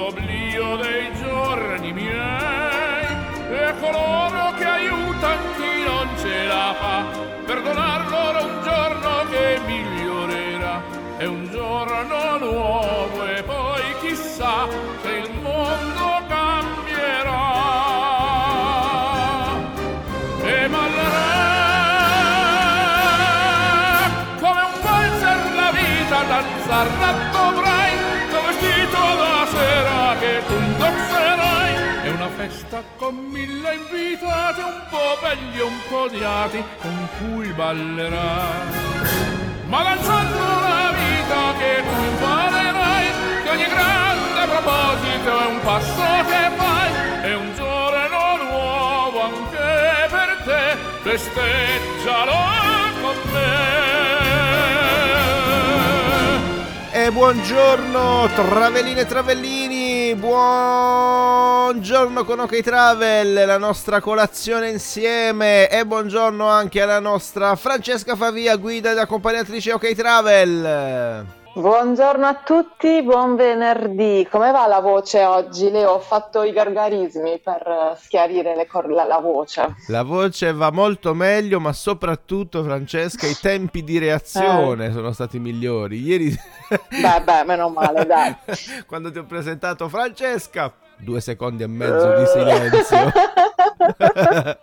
[0.00, 0.49] l'oubli.
[32.40, 38.68] Festa con mille invitati, un po' belli e un po' odiati, con cui ballerai.
[39.66, 43.06] Ma danzando la vita che tu imparerai,
[43.42, 46.90] che ogni grande proposito è un passo che fai,
[47.30, 50.62] è un giorno nuovo anche per te,
[51.02, 52.38] festeggialo
[53.02, 53.68] con me.
[56.92, 61.74] E buongiorno Travelline e Travellini, buongiorno
[62.24, 68.90] con OK Travel, la nostra colazione insieme e buongiorno anche alla nostra Francesca Favia, guida
[68.92, 71.38] ed accompagnatrice OK Travel.
[71.52, 74.24] Buongiorno a tutti, buon venerdì.
[74.30, 75.68] Come va la voce oggi?
[75.68, 79.74] Leo, ho fatto i gargarismi per eh, schiarire cor- la, la voce.
[79.88, 86.00] La voce va molto meglio, ma soprattutto Francesca i tempi di reazione sono stati migliori.
[86.00, 86.32] Ieri
[86.68, 88.32] Beh, beh, meno male, dai.
[88.86, 93.12] quando ti ho presentato Francesca, due secondi e mezzo di silenzio.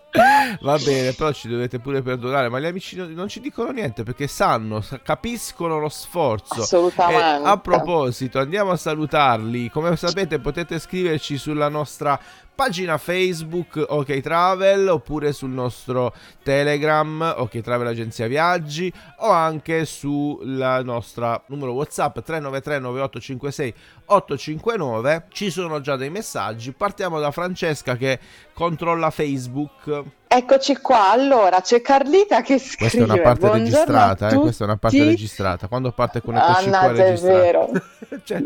[0.61, 4.27] Va bene, però ci dovete pure perdonare, ma gli amici non ci dicono niente perché
[4.27, 6.61] sanno, sa- capiscono lo sforzo.
[6.61, 7.43] Assolutamente.
[7.43, 9.69] E a proposito, andiamo a salutarli.
[9.69, 12.19] Come sapete potete scriverci sulla nostra
[12.57, 20.81] pagina Facebook OK Travel oppure sul nostro Telegram OK Travel Agenzia Viaggi o anche sulla
[20.81, 23.73] nostra numero WhatsApp 393 9856
[24.05, 25.25] 859.
[25.29, 26.71] Ci sono già dei messaggi.
[26.71, 28.17] Partiamo da Francesca che
[28.53, 30.03] controlla Facebook.
[30.27, 34.63] Eccoci qua, allora c'è Carlita che scrive Questa è una parte "Buongiorno registrata, eh, questa
[34.63, 35.09] è una parte tutti".
[35.09, 35.67] registrata.
[35.67, 37.37] Quando parte con eccoci qua Annata, è registrata.
[37.39, 37.69] vero.
[38.25, 38.43] cioè,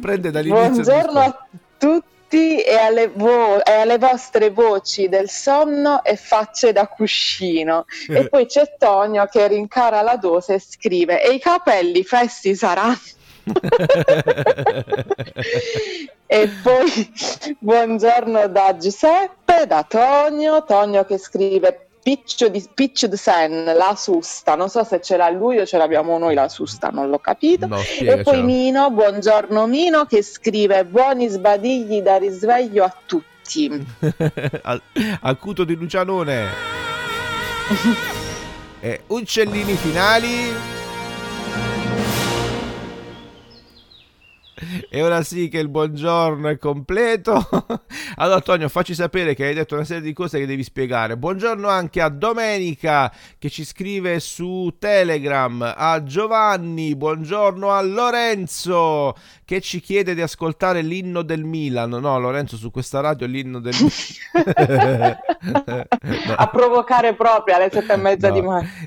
[0.00, 1.46] prende dall'inizio Buongiorno a
[1.78, 7.84] tutti e alle, vo- e alle vostre voci del sonno e facce da cuscino.
[8.08, 12.98] E poi c'è Tonio che rincara la dose e scrive: E i capelli fessi saranno?
[16.28, 17.12] E poi
[17.60, 24.54] buongiorno da Giuseppe, da Tonio, Tonio che scrive Piccio di, Piccio di Sen, la susta,
[24.54, 27.66] non so se ce l'ha lui o ce l'abbiamo noi la susta, non l'ho capito.
[27.66, 33.86] No, E poi Mino, buongiorno Mino che scrive buoni sbadigli da risveglio a tutti.
[34.62, 34.80] Al-
[35.22, 36.46] acuto di Lucianone.
[38.78, 40.85] e uccellini finali.
[44.88, 47.34] E ora sì che il buongiorno è completo.
[48.18, 51.18] Allora, Antonio, facci sapere che hai detto una serie di cose che devi spiegare.
[51.18, 59.60] Buongiorno anche a Domenica che ci scrive su Telegram, a Giovanni, buongiorno a Lorenzo che
[59.60, 61.90] ci chiede di ascoltare l'inno del Milan.
[61.90, 65.18] No, Lorenzo, su questa radio l'inno del Milan.
[66.38, 68.40] A provocare proprio alle sette e mezza No, di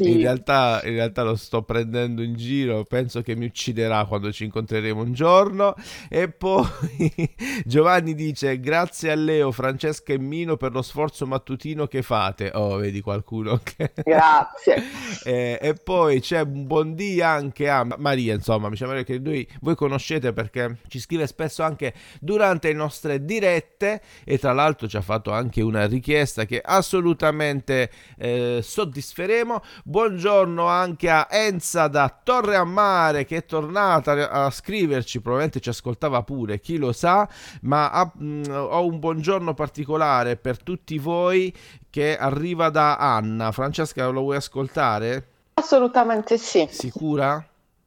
[0.06, 0.18] In mattina.
[0.18, 5.01] realtà, in realtà lo sto prendendo in giro, penso che mi ucciderà quando ci incontreremo
[5.01, 5.59] un giorno.
[6.08, 6.68] E poi
[7.66, 12.52] Giovanni dice: Grazie a Leo, Francesca e Mino per lo sforzo mattutino che fate.
[12.53, 13.92] Oh, vedi qualcuno che.
[14.03, 14.84] Grazie.
[15.24, 19.48] Eh, e poi c'è un buon dia anche a Maria, insomma, mi sembra che lui,
[19.62, 24.98] voi conoscete perché ci scrive spesso anche durante le nostre dirette e tra l'altro ci
[24.98, 29.62] ha fatto anche una richiesta che assolutamente eh, soddisferemo.
[29.84, 35.70] Buongiorno anche a Enza da Torre a Mare che è tornata a scriverci, probabilmente ci
[35.70, 37.28] ascoltava pure, chi lo sa,
[37.62, 41.52] ma ha- mh, ho un buongiorno particolare per tutti voi
[41.90, 43.52] che arriva da Anna.
[43.52, 45.28] Francesca, lo vuoi ascoltare?
[45.56, 46.68] Assolutamente sì.
[46.70, 47.44] Sicura?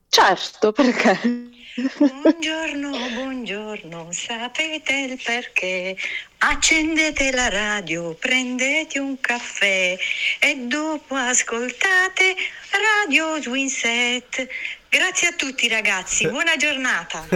[0.08, 1.50] Certo, perché?
[1.96, 5.96] Buongiorno, buongiorno, sapete il perché?
[6.38, 9.96] Accendete la radio, prendete un caffè
[10.38, 12.34] e dopo ascoltate
[12.70, 14.46] Radio Swinset.
[14.94, 17.24] Grazie a tutti ragazzi, buona giornata.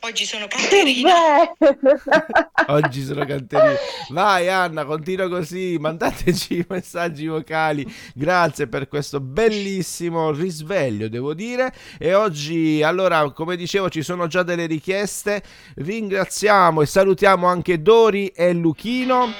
[0.00, 1.54] Oggi sono bello!
[2.66, 3.76] Oggi sono canterini.
[4.08, 7.86] Vai Anna, continua così, mandateci i messaggi vocali.
[8.12, 11.72] Grazie per questo bellissimo risveglio, devo dire.
[11.96, 15.44] E oggi, allora, come dicevo, ci sono già delle richieste.
[15.76, 19.32] Ringraziamo e salutiamo anche Dori e Luchino.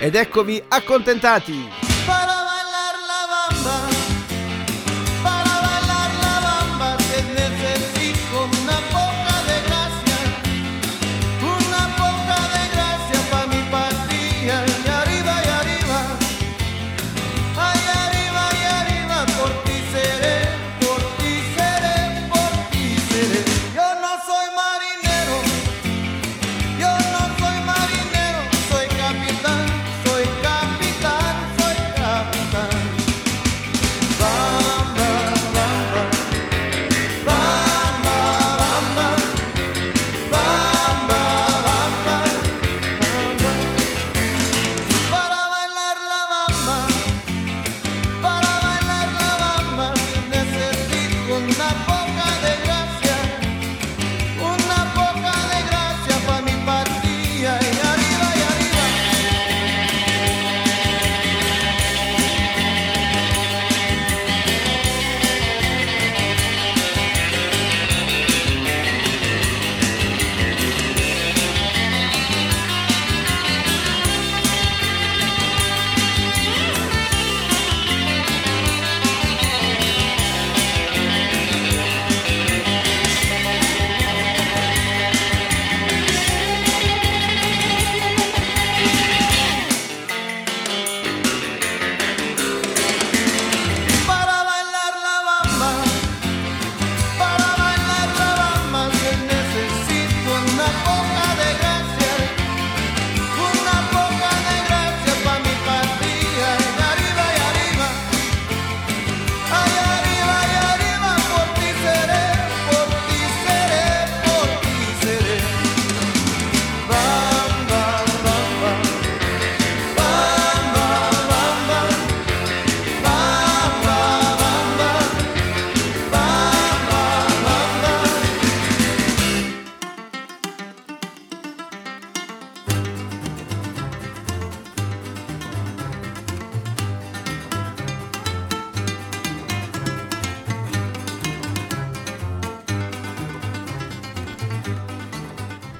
[0.00, 1.68] Ed eccovi accontentati.
[2.06, 2.47] Para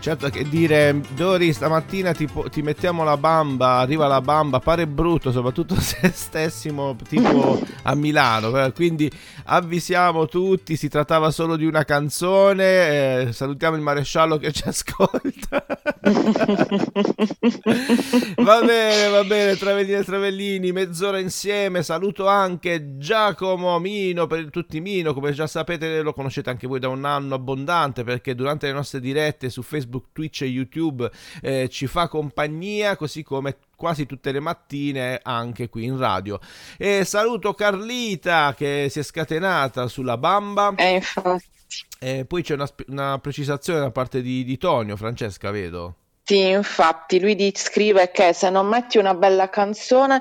[0.00, 5.32] Certo che dire Dori stamattina ti, ti, mettiamo la bamba, arriva la bamba, pare brutto,
[5.32, 8.70] soprattutto se stessimo tipo a Milano.
[8.72, 9.10] Quindi
[9.46, 13.26] avvisiamo tutti, si trattava solo di una canzone.
[13.26, 15.66] Eh, salutiamo il maresciallo che ci ascolta.
[18.36, 21.82] va bene, va bene, Travellini e Travellini, mezz'ora insieme.
[21.82, 26.88] Saluto anche Giacomo Mino, per tutti Mino, come già sapete lo conoscete anche voi da
[26.88, 31.68] un anno abbondante perché durante le nostre dirette su Facebook Facebook, Twitch e YouTube eh,
[31.68, 36.38] ci fa compagnia, così come quasi tutte le mattine anche qui in radio.
[36.76, 40.74] E saluto Carlita che si è scatenata sulla bamba.
[40.76, 41.46] Eh, infatti.
[41.98, 45.94] E poi c'è una, una precisazione da parte di, di Tonio, Francesca, vedo.
[46.28, 50.20] Sì, infatti lui scrive che se non metti una bella canzone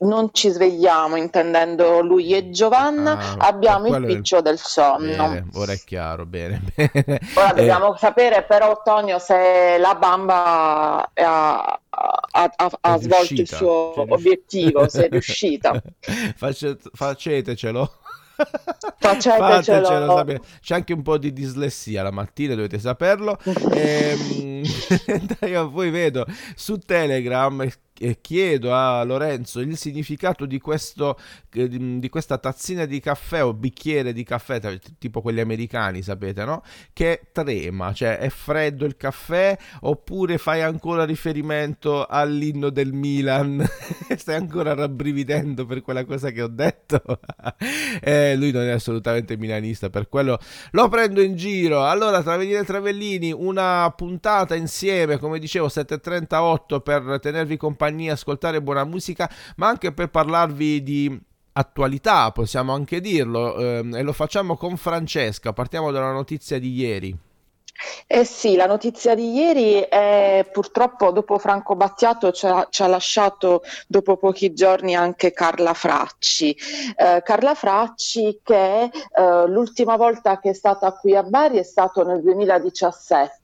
[0.00, 5.28] non ci svegliamo, intendendo lui e Giovanna, ah, abbiamo il piccio del sonno.
[5.28, 6.60] Bene, ora è chiaro, bene.
[6.74, 7.20] bene.
[7.36, 7.54] Ora eh.
[7.54, 11.80] dobbiamo sapere però, Tonio, se la bamba ha,
[12.30, 15.80] ha, ha, ha svolto il suo obiettivo, se è riuscita.
[16.34, 17.98] Facetecelo.
[18.98, 19.36] Facetecelo.
[19.36, 23.38] Fatecelo C'è anche un po' di dislessia la mattina, dovete saperlo.
[23.72, 24.16] e,
[25.06, 27.68] ehm, poi vedo su Telegram
[28.20, 31.18] chiedo a Lorenzo il significato di, questo,
[31.50, 34.60] di questa tazzina di caffè o bicchiere di caffè,
[34.98, 36.62] tipo quelli americani, sapete, no?
[36.92, 43.64] Che trema, cioè è freddo il caffè oppure fai ancora riferimento all'inno del Milan?
[44.16, 47.00] Stai ancora rabbrividendo per quella cosa che ho detto?
[48.02, 50.38] eh, lui non è assolutamente milanista, per quello
[50.72, 51.86] lo prendo in giro.
[51.86, 58.62] Allora, Travellini e Travellini, una puntata insieme, come dicevo, 7.38 per tenervi compagnia compagnia, ascoltare
[58.62, 61.20] buona musica, ma anche per parlarvi di
[61.52, 65.52] attualità, possiamo anche dirlo, ehm, e lo facciamo con Francesca.
[65.52, 67.16] Partiamo dalla notizia di ieri.
[68.06, 72.86] Eh sì, la notizia di ieri è purtroppo dopo Franco Battiato ci ha, ci ha
[72.86, 76.56] lasciato dopo pochi giorni anche Carla Fracci.
[76.96, 82.04] Eh, Carla Fracci che eh, l'ultima volta che è stata qui a Bari è stato
[82.04, 83.42] nel 2017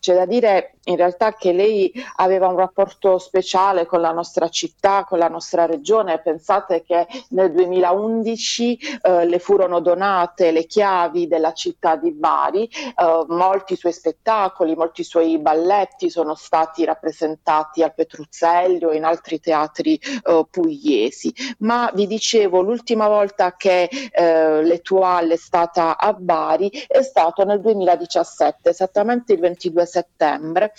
[0.00, 5.04] c'è da dire in realtà che lei aveva un rapporto speciale con la nostra città,
[5.04, 6.20] con la nostra regione.
[6.20, 13.24] Pensate che nel 2011 eh, le furono donate le chiavi della città di Bari, eh,
[13.28, 19.96] molti suoi spettacoli, molti suoi balletti sono stati rappresentati al Petruzzello e in altri teatri
[19.96, 21.32] eh, pugliesi.
[21.58, 27.60] Ma vi dicevo, l'ultima volta che eh, l'Etoile è stata a Bari è stato nel
[27.60, 30.72] 2017, esattamente il 22 settembre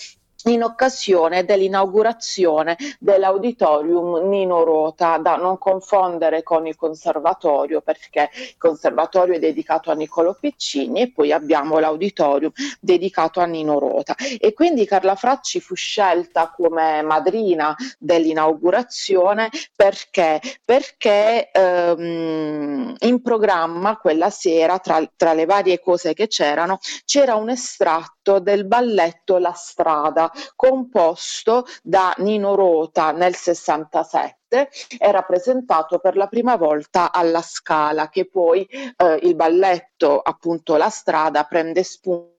[0.46, 9.36] in occasione dell'inaugurazione dell'auditorium Nino Rota, da non confondere con il conservatorio, perché il conservatorio
[9.36, 14.16] è dedicato a Niccolo Piccini e poi abbiamo l'auditorium dedicato a Nino Rota.
[14.40, 24.30] E quindi Carla Fracci fu scelta come madrina dell'inaugurazione perché, perché ehm, in programma quella
[24.30, 29.53] sera, tra, tra le varie cose che c'erano, c'era un estratto libretto del balletto La
[29.53, 38.10] Strada, composto da Nino Rota nel 67 era presentato per la prima volta alla Scala,
[38.10, 42.35] che poi eh, il balletto, appunto La Strada, prende spunto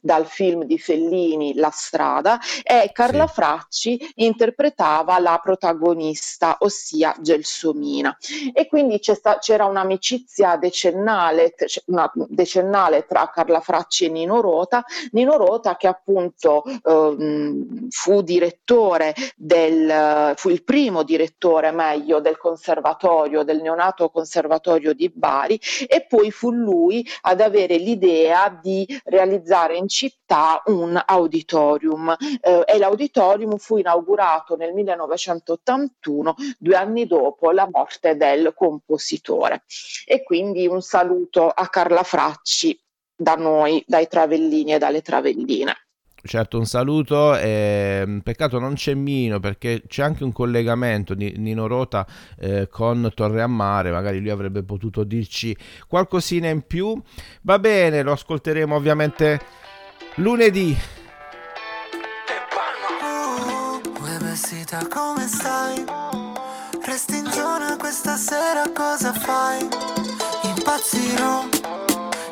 [0.00, 3.32] dal film di Fellini La strada e Carla sì.
[3.34, 8.16] Fracci interpretava la protagonista, ossia Gelsomina.
[8.52, 11.54] E quindi sta, c'era un'amicizia decennale,
[11.86, 14.84] una decennale tra Carla Fracci e Nino Rota.
[15.12, 23.42] Nino Rota che appunto eh, fu direttore del, fu il primo direttore meglio del conservatorio,
[23.42, 29.76] del neonato conservatorio di Bari e poi fu lui ad avere l'idea di realizzare realizzare
[29.76, 37.68] in città un auditorium eh, e l'auditorium fu inaugurato nel 1981, due anni dopo la
[37.70, 39.64] morte del compositore.
[40.06, 42.78] E quindi un saluto a Carla Fracci
[43.14, 45.74] da noi, dai Travellini e dalle Travelline.
[46.24, 47.36] Certo, un saluto.
[47.36, 52.06] Eh, peccato non c'è Mino perché c'è anche un collegamento di Nino Rota
[52.38, 53.90] eh, con Torre a Mare.
[53.90, 55.56] Magari lui avrebbe potuto dirci
[55.88, 57.00] qualcosina in più.
[57.42, 59.40] Va bene, lo ascolteremo ovviamente
[60.16, 60.76] lunedì.
[63.02, 63.80] Uh,
[64.88, 65.84] come stai?
[66.84, 69.60] Resti in zona questa sera, cosa fai?
[70.44, 71.48] Impazzirò,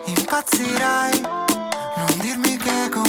[0.06, 1.49] impazzirai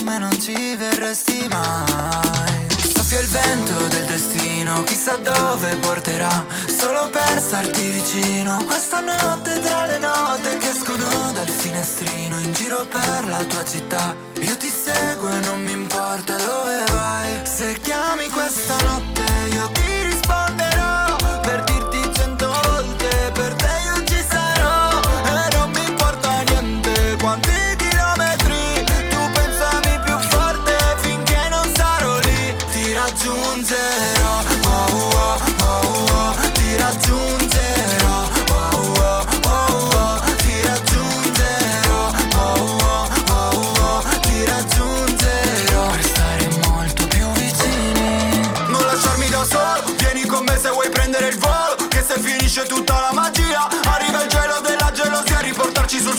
[0.04, 2.68] me non ci verresti mai.
[2.94, 6.46] Soffia il vento del destino, chissà dove porterà.
[6.68, 12.86] Solo per starti vicino Questa notte tra le note che escono dal finestrino In giro
[12.86, 14.16] per la tua città.
[14.40, 14.71] Io ti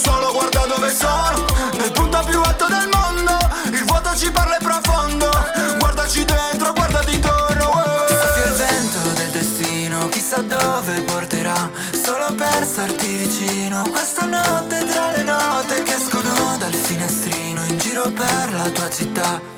[0.03, 1.45] suolo, guarda dove sono,
[1.79, 3.39] nel punto più alto del mondo,
[3.71, 5.31] il vuoto ci parla e profondo,
[5.79, 7.65] guardaci dentro, guardati intorno.
[7.65, 8.47] Oh.
[8.47, 11.71] Il vento del destino, chissà dove porterà,
[12.03, 13.83] solo per starti vicino.
[13.91, 19.52] Questa notte tra le note che escono dal finestrino, in giro per la tua città.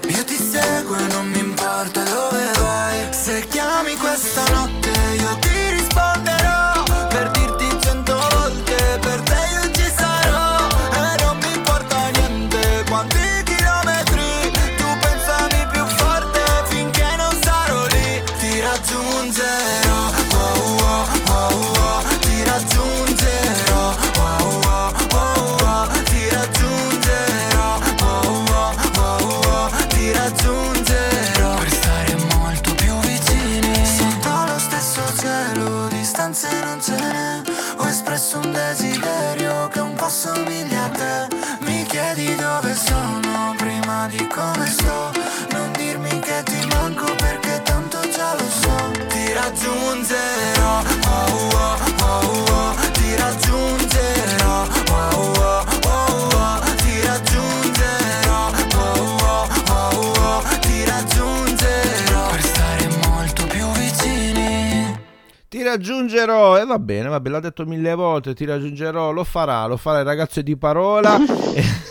[65.55, 69.67] Ti raggiungerò e va bene, va bene, l'ha detto mille volte, ti raggiungerò, lo farà,
[69.67, 71.17] lo farà il ragazzo di parola.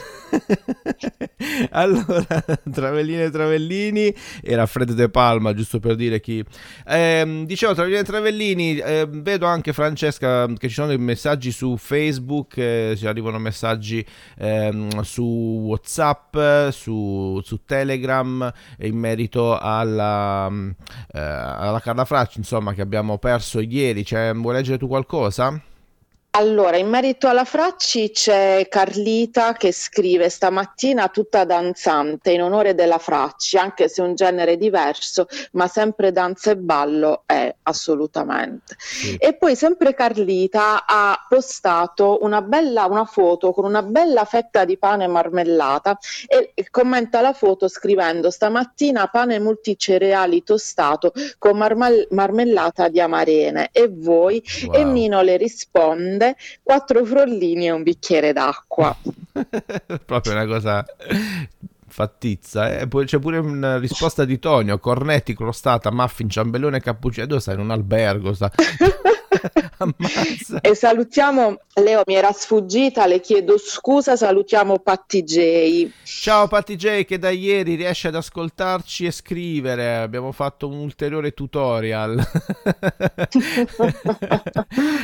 [1.71, 2.25] allora,
[2.71, 6.43] Travellini e Travellini era Fred De Palma, giusto per dire chi.
[6.87, 11.77] Eh, dicevo, Travellini e Travellini, eh, vedo anche Francesca che ci sono dei messaggi su
[11.77, 14.05] Facebook, eh, ci arrivano messaggi
[14.37, 15.23] ehm, su
[15.65, 16.37] Whatsapp,
[16.69, 20.49] su, su Telegram in merito alla,
[21.11, 24.05] eh, alla Carla Fracci, insomma, che abbiamo perso ieri.
[24.05, 25.61] Cioè, vuoi leggere tu qualcosa?
[26.35, 32.97] Allora, in merito alla Fracci c'è Carlita che scrive stamattina tutta danzante in onore della
[32.97, 38.75] Fracci, anche se un genere diverso, ma sempre danza e ballo è assolutamente.
[38.79, 39.15] Sì.
[39.17, 44.75] E poi sempre Carlita ha postato una bella una foto con una bella fetta di
[44.79, 52.99] pane marmellata e, commenta la foto scrivendo stamattina pane multicereali tostato con marmal- marmellata di
[52.99, 54.73] amarene e voi Wow.
[54.73, 56.22] e Nino le risponde
[56.61, 58.95] quattro frollini e un bicchiere d'acqua.
[60.05, 60.85] Proprio una cosa
[61.93, 62.79] Fattizza.
[62.79, 62.87] Eh?
[62.87, 67.37] C'è pure una risposta di Tonio: cornetti, crostata, muffin, ciambellone, cappuccino.
[67.37, 67.53] Stai?
[67.53, 68.33] In un albergo?
[68.33, 68.51] Sta...
[70.61, 75.89] E salutiamo Leo, mi era sfuggita, le chiedo scusa, salutiamo Patti J.
[76.03, 81.31] Ciao Patti J che da ieri riesce ad ascoltarci e scrivere, abbiamo fatto un ulteriore
[81.31, 82.21] tutorial.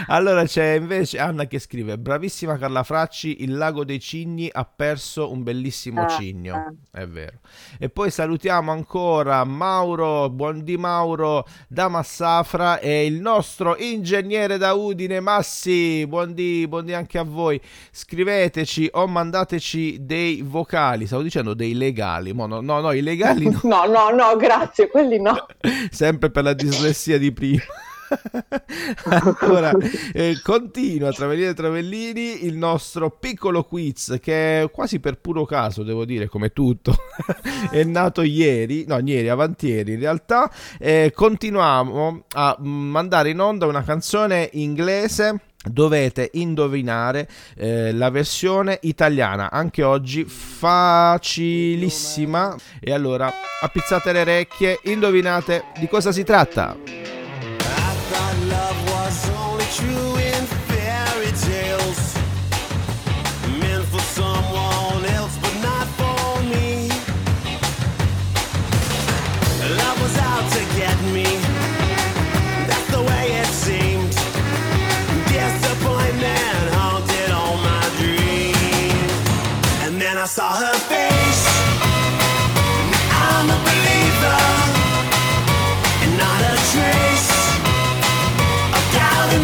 [0.07, 5.31] allora c'è invece Anna che scrive, bravissima Carla Fracci, il lago dei cigni ha perso
[5.31, 6.71] un bellissimo ah, cigno, ah.
[6.99, 7.39] è vero.
[7.79, 14.18] E poi salutiamo ancora Mauro, buon di Mauro da Massafra e il nostro ingegnere
[14.57, 17.59] da Udine Massi, buon di buondì, anche a voi.
[17.91, 23.59] Scriveteci o mandateci dei vocali, stavo dicendo dei legali, no, no, no, i legali no.
[23.63, 25.45] no, no, no, grazie, quelli no.
[25.89, 27.63] Sempre per la dislessia di prima.
[29.05, 29.71] Ancora
[30.13, 36.05] eh, continua Travellini e Travellini il nostro piccolo quiz che quasi per puro caso devo
[36.05, 36.95] dire come tutto.
[37.69, 40.51] È nato ieri no ieri avantieri in realtà.
[40.77, 45.41] Eh, continuiamo a mandare in onda una canzone inglese.
[45.61, 52.55] Dovete indovinare eh, la versione italiana anche oggi facilissima.
[52.79, 53.29] E allora
[53.61, 57.18] appizzate le orecchie indovinate di cosa si tratta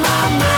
[0.02, 0.55] my mind.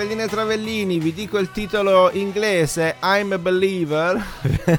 [0.00, 4.24] Travellini e Travellini, vi dico il titolo inglese I'm a Believer,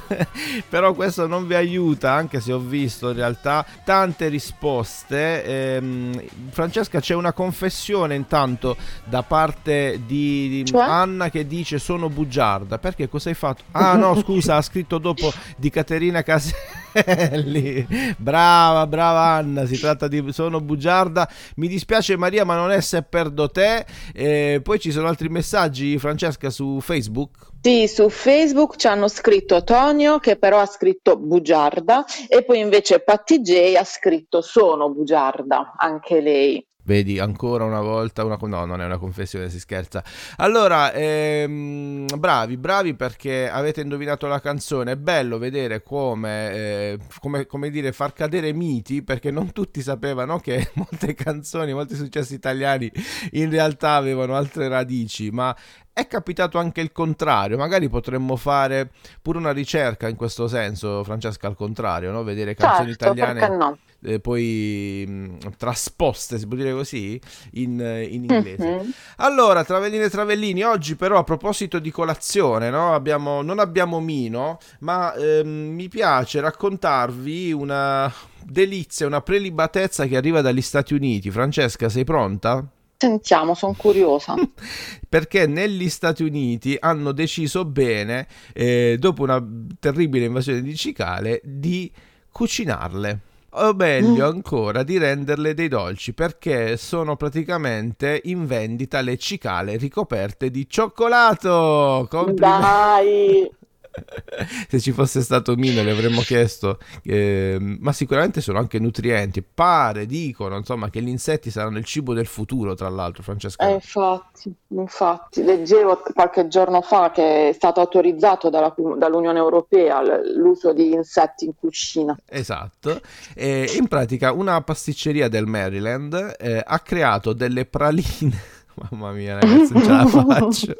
[0.67, 5.43] però questo non vi aiuta, anche se ho visto in realtà tante risposte.
[5.43, 10.81] Ehm, Francesca, c'è una confessione intanto da parte di, cioè?
[10.81, 13.61] Anna che dice sono bugiarda, perché cosa hai fatto?
[13.73, 16.23] Ah no, scusa, ha scritto dopo di Caterina
[17.31, 17.85] Caselli.
[18.17, 21.27] Brava, brava Anna, si tratta di sono bugiarda.
[21.55, 23.85] Mi dispiace Maria, ma non è se perdo te.
[24.13, 27.49] Eh, poi ci sono altri messaggi, Francesca, su Facebook.
[27.61, 33.01] Sì, su Facebook ci hanno scritto Tonio che però ha scritto bugiarda e poi invece
[33.01, 36.65] Patti J ha scritto sono bugiarda, anche lei.
[36.83, 38.37] Vedi, ancora una volta, una...
[38.39, 40.03] no, non è una confessione, si scherza.
[40.37, 44.93] Allora, ehm, bravi, bravi perché avete indovinato la canzone.
[44.93, 50.39] È bello vedere come, eh, come, come, dire, far cadere miti, perché non tutti sapevano
[50.39, 52.91] che molte canzoni, molti successi italiani
[53.31, 55.55] in realtà avevano altre radici, ma
[55.93, 58.91] è capitato anche il contrario, magari potremmo fare
[59.21, 62.23] pure una ricerca in questo senso, Francesca, al contrario, no?
[62.23, 63.77] vedere canzoni certo, italiane no?
[64.03, 67.19] Eh, poi mh, trasposte, si può dire così,
[67.53, 68.67] in, in inglese.
[68.67, 68.91] Mhm.
[69.17, 72.93] Allora, Travelline e Travellini, oggi però a proposito di colazione, no?
[72.93, 78.11] Abbiamo- non abbiamo Mino, ma ehm, mi piace raccontarvi una
[78.43, 81.29] delizia, una prelibatezza che arriva dagli Stati Uniti.
[81.31, 82.65] Francesca, sei pronta?
[82.97, 84.35] Sentiamo, sono curiosa.
[85.09, 89.43] Perché negli Stati Uniti hanno deciso bene, eh, dopo una
[89.79, 91.91] terribile invasione di cicale, di
[92.31, 93.19] cucinarle.
[93.53, 100.49] O meglio ancora, di renderle dei dolci, perché sono praticamente in vendita le cicale ricoperte
[100.49, 102.07] di cioccolato.
[102.09, 102.39] Complimenti.
[102.39, 103.51] Dai,
[104.69, 109.43] Se ci fosse stato Mino le avremmo chiesto, ehm, ma sicuramente sono anche nutrienti.
[109.43, 113.67] Pare, dicono, insomma, che gli insetti saranno il cibo del futuro, tra l'altro, Francesca.
[113.67, 120.01] Eh, infatti, infatti, leggevo qualche giorno fa che è stato autorizzato dalla- dall'Unione Europea
[120.35, 122.17] l'uso di insetti in cucina.
[122.25, 123.01] Esatto,
[123.35, 128.39] e in pratica una pasticceria del Maryland eh, ha creato delle praline,
[128.75, 130.75] mamma mia ragazzi non ce la faccio,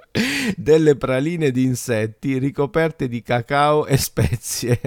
[0.55, 4.79] delle praline di insetti ricoperte di cacao e spezie.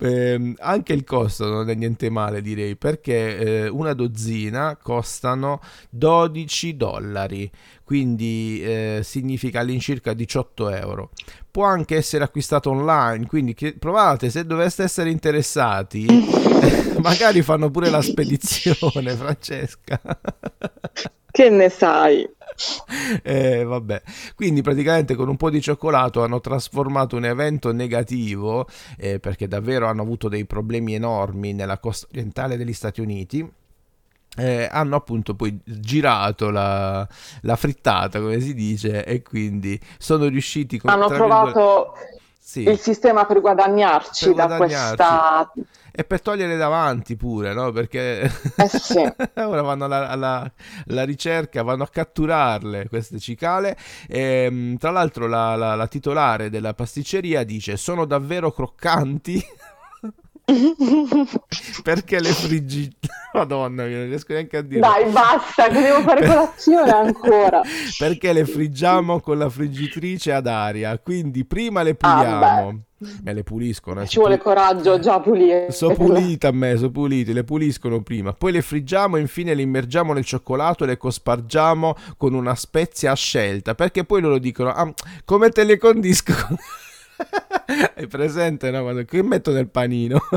[0.00, 5.60] Ehm, anche il costo non è niente male direi perché eh, una dozzina costano
[5.90, 7.50] 12 dollari
[7.84, 11.10] quindi eh, significa all'incirca 18 euro
[11.50, 16.06] può anche essere acquistato online quindi che- provate se doveste essere interessati
[17.00, 20.00] magari fanno pure la spedizione Francesca
[21.30, 22.28] Che ne sai?
[23.22, 24.02] Eh, vabbè.
[24.34, 28.66] Quindi praticamente con un po' di cioccolato hanno trasformato un evento negativo,
[28.96, 33.48] eh, perché davvero hanno avuto dei problemi enormi nella costa orientale degli Stati Uniti.
[34.36, 37.06] eh, hanno appunto poi girato la,
[37.42, 41.92] la frittata, come si dice, e quindi sono riusciti con, Hanno trovato
[42.38, 45.04] sì, il sistema per guadagnarci Per da guadagnarci.
[45.04, 45.52] questa...
[46.00, 47.72] e per togliere davanti pure, no?
[47.72, 48.98] Perché Eh sì.
[49.34, 50.52] ora vanno alla, alla-
[50.88, 53.76] alla ricerca, vanno a catturarle queste cicale.
[54.06, 59.42] E, tra l'altro, la, la- la titolare della pasticceria dice: Sono davvero croccanti.
[61.82, 62.90] Perché le friggi.
[63.38, 64.80] Madonna non riesco neanche a dire.
[64.80, 67.60] Dai, basta, che devo fare colazione ancora.
[67.98, 70.98] Perché le friggiamo con la friggitrice ad aria.
[70.98, 72.80] Quindi prima le Ah, puliamo.
[73.22, 74.00] Me le puliscono.
[74.00, 75.70] eh, Ci vuole coraggio già pulire.
[75.70, 79.62] Sono pulite a me, sono pulite, le puliscono prima, poi le friggiamo e infine le
[79.62, 84.70] immergiamo nel cioccolato e le cospargiamo con una spezia a scelta, perché poi loro dicono,
[84.70, 84.92] ah,
[85.24, 86.32] come te le condisco?
[87.96, 88.82] Hai presente, no?
[88.82, 90.18] Quando che metto nel panino?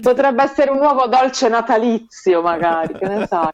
[0.00, 3.50] Potrebbe essere un nuovo dolce natalizio, magari, che ne sai.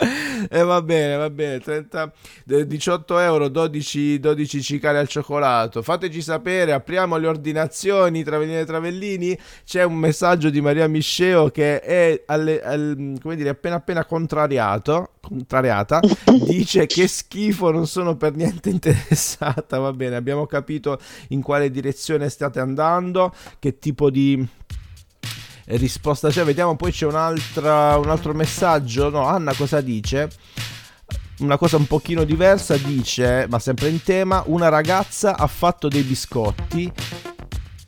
[0.48, 2.12] E va bene, va bene, 30,
[2.48, 5.82] eh, 18 euro, 12, 12 cicale al cioccolato.
[5.82, 9.38] Fateci sapere, apriamo le ordinazioni Travellini e Travellini.
[9.62, 15.10] C'è un messaggio di Maria Misceo che è alle- al- come dire, appena appena contrariato,
[15.20, 16.00] contrariata.
[16.46, 19.78] Dice che schifo, non sono per niente interessata.
[19.78, 24.46] Va bene, abbiamo capito in quale direzione state andando, che tipo di
[25.66, 26.44] risposta c'è.
[26.44, 29.10] Vediamo, poi c'è un'altra, un altro messaggio.
[29.10, 30.30] No, Anna cosa dice?
[31.40, 36.02] Una cosa un pochino diversa dice, ma sempre in tema, una ragazza ha fatto dei
[36.02, 36.92] biscotti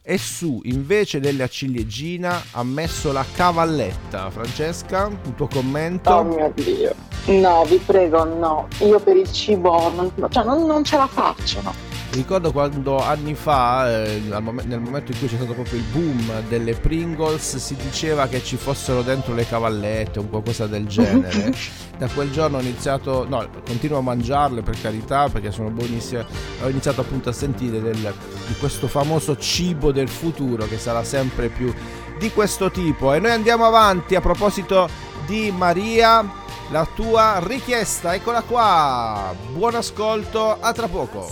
[0.05, 4.31] e su, invece delle a ciliegina, ha messo la cavalletta.
[4.31, 6.11] Francesca, il tuo commento?
[6.11, 7.12] Oh mio Dio.
[7.27, 8.69] No, vi prego, no.
[8.81, 11.91] Io per il cibo non, cioè, non, non ce la faccio, no.
[12.11, 16.43] Ricordo quando anni fa, eh, mom- nel momento in cui c'è stato proprio il boom
[16.47, 21.55] delle Pringles, si diceva che ci fossero dentro le cavallette o qualcosa del genere.
[21.97, 26.27] da quel giorno ho iniziato, no, continuo a mangiarle per carità perché sono buonissime.
[26.65, 28.15] Ho iniziato appunto a sentire del-
[28.47, 31.73] di questo famoso cibo del futuro che sarà sempre più
[32.19, 33.15] di questo tipo.
[33.15, 34.87] E noi andiamo avanti a proposito
[35.27, 36.41] di Maria.
[36.71, 39.35] La tua richiesta, eccola qua.
[39.53, 41.31] Buon ascolto, a tra poco.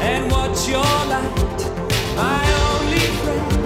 [0.00, 1.60] and what's your light?
[2.16, 2.42] My
[2.72, 3.59] only friend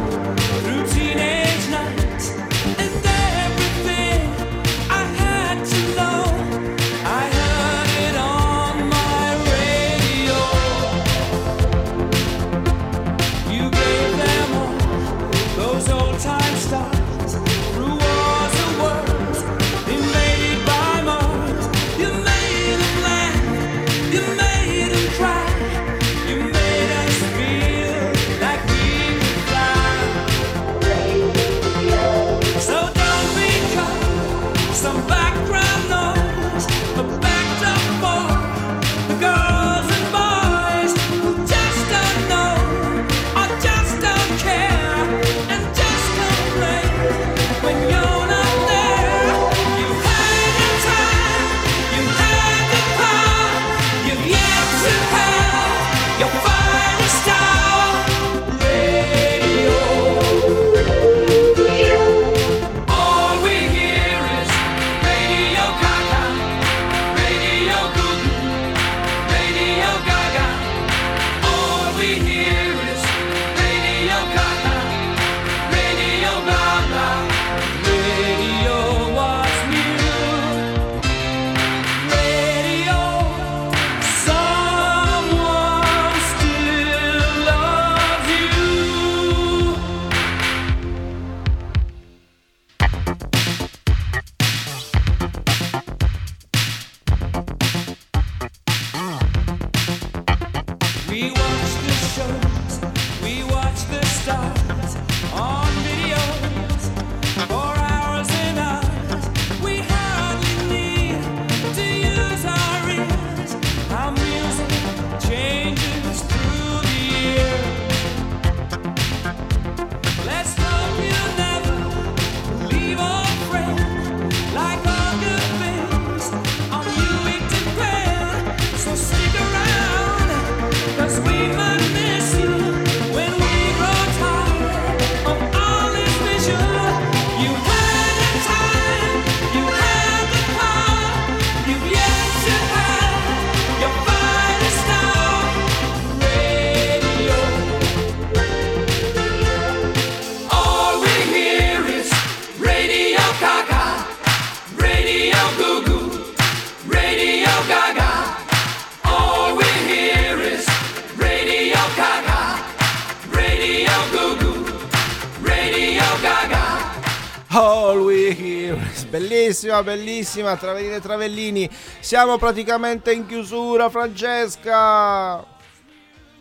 [170.24, 171.70] Bellissima, Travellini e Travellini.
[172.00, 175.53] Siamo praticamente in chiusura, Francesca.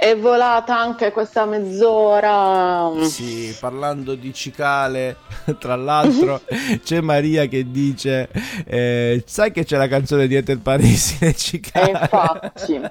[0.04, 2.92] È volata anche questa mezz'ora.
[3.04, 5.16] Sì, parlando di cicale,
[5.58, 6.42] tra l'altro
[6.84, 8.28] c'è Maria che dice,
[8.66, 11.92] eh, sai che c'è la canzone di Ethel Parisi E cicale?
[11.92, 12.82] infatti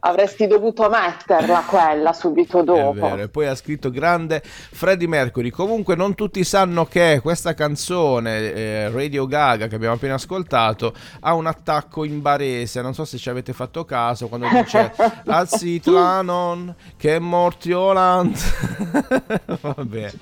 [0.00, 3.16] avresti dovuto metterla quella subito dopo.
[3.16, 5.50] e poi ha scritto grande Freddie Mercury.
[5.50, 11.34] Comunque non tutti sanno che questa canzone eh, Radio Gaga che abbiamo appena ascoltato ha
[11.34, 12.80] un attacco in barese.
[12.80, 14.94] Non so se ci avete fatto caso quando dice
[15.26, 15.46] Al
[16.06, 18.36] Citlanon che è Mortioland.
[19.60, 20.12] Vabbè.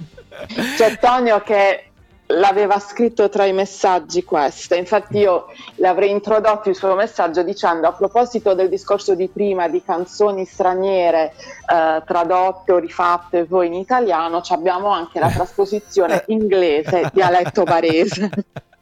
[0.77, 1.91] C'è Tonio che
[2.29, 7.87] l'aveva scritto tra i messaggi questo, infatti io le avrei introdotto il suo messaggio dicendo
[7.87, 11.35] a proposito del discorso di prima di canzoni straniere
[11.71, 18.31] eh, tradotte o rifatte voi in italiano, abbiamo anche la trasposizione inglese dialetto barese.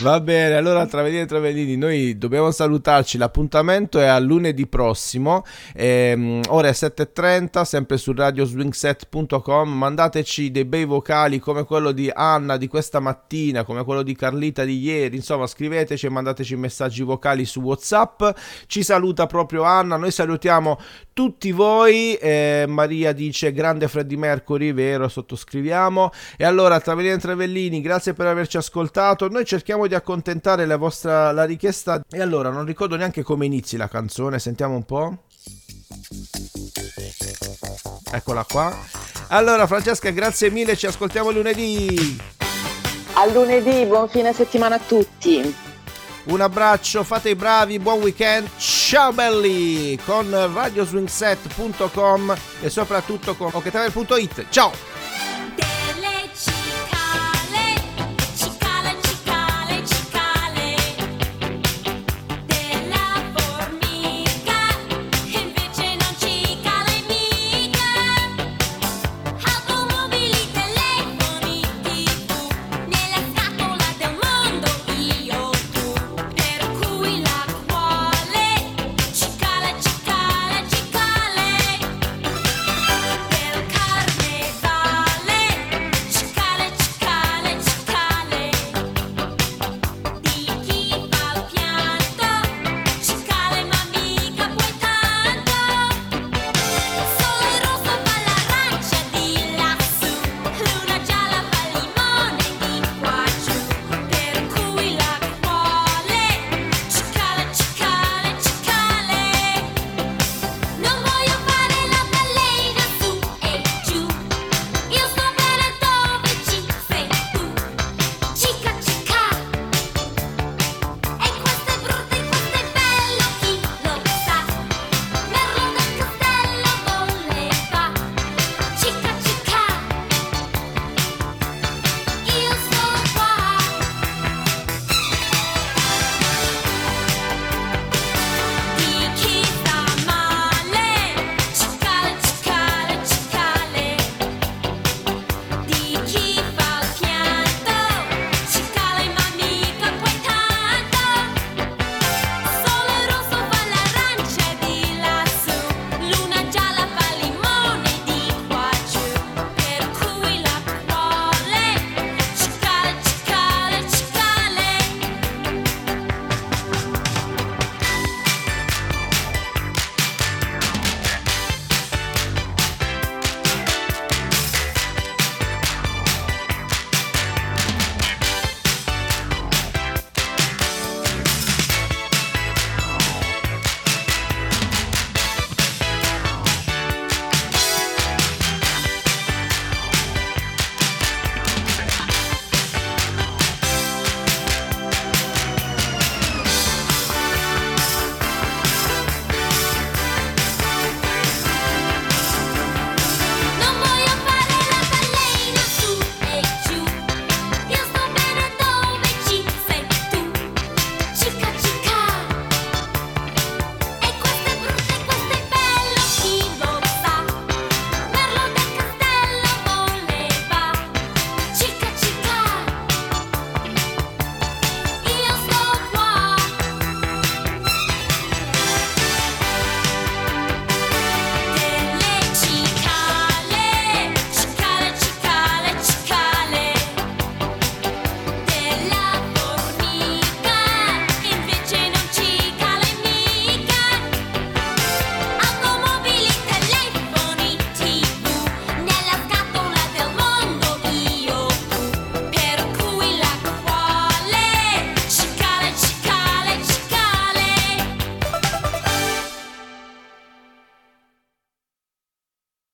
[0.00, 5.42] Va bene, allora Travellini e Travellini, noi dobbiamo salutarci, l'appuntamento è a lunedì prossimo,
[5.74, 12.66] ehm, ore 7.30, sempre su radioswingset.com, mandateci dei bei vocali come quello di Anna di
[12.66, 17.60] questa mattina, come quello di Carlita di ieri, insomma scriveteci e mandateci messaggi vocali su
[17.60, 18.22] Whatsapp,
[18.66, 20.78] ci saluta proprio Anna, noi salutiamo
[21.14, 27.80] tutti voi, eh, Maria dice grande Freddie Mercury, vero, sottoscriviamo, e allora Travellini e Travellini,
[27.80, 32.64] grazie per averci ascoltato, noi cerchiamo di accontentare la vostra la richiesta, e allora non
[32.64, 35.24] ricordo neanche come inizi la canzone, sentiamo un po'.
[38.10, 38.74] Eccola qua.
[39.28, 42.18] Allora Francesca, grazie mille, ci ascoltiamo lunedì.
[43.12, 45.54] A lunedì, buon fine settimana a tutti.
[46.24, 48.48] Un abbraccio, fate i bravi, buon weekend.
[48.56, 54.46] Ciao belli con radioswingset.com e soprattutto con oktaver.it.
[54.48, 54.95] Ciao!